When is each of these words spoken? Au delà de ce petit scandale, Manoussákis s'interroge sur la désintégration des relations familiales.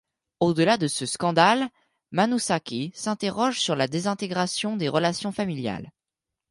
Au 0.39 0.55
delà 0.55 0.77
de 0.77 0.87
ce 0.87 1.05
petit 1.05 1.11
scandale, 1.11 1.69
Manoussákis 2.09 2.91
s'interroge 2.95 3.59
sur 3.59 3.75
la 3.75 3.87
désintégration 3.87 4.75
des 4.75 4.89
relations 4.89 5.31
familiales. 5.31 5.91